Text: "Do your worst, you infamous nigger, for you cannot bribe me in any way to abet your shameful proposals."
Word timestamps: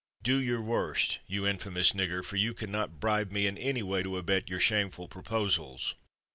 "Do 0.23 0.39
your 0.39 0.63
worst, 0.63 1.19
you 1.27 1.45
infamous 1.45 1.91
nigger, 1.91 2.25
for 2.25 2.35
you 2.35 2.55
cannot 2.55 2.99
bribe 2.99 3.29
me 3.31 3.45
in 3.45 3.55
any 3.59 3.83
way 3.83 4.01
to 4.01 4.17
abet 4.17 4.49
your 4.49 4.59
shameful 4.59 5.07
proposals." 5.07 5.93